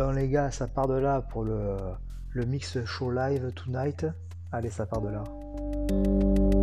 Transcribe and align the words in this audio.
Ben, 0.00 0.12
les 0.12 0.30
gars, 0.30 0.50
ça 0.50 0.66
part 0.66 0.88
de 0.88 0.94
là 0.94 1.20
pour 1.20 1.44
le, 1.44 1.76
le 2.30 2.46
mix 2.46 2.82
show 2.86 3.10
live 3.10 3.52
tonight. 3.52 4.06
Allez, 4.50 4.70
ça 4.70 4.86
part 4.86 5.02
de 5.02 5.10
là. 5.10 6.59